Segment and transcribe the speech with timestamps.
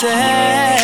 [0.00, 0.79] say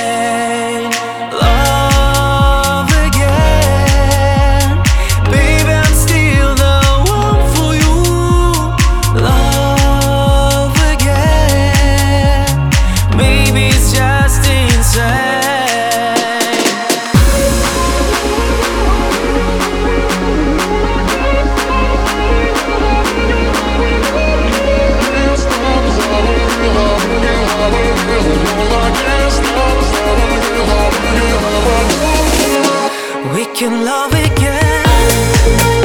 [33.37, 35.76] We can love again.